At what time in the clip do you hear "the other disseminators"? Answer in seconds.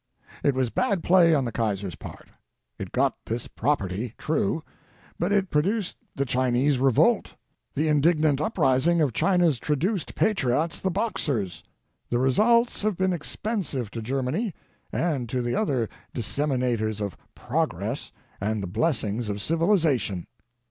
15.43-16.99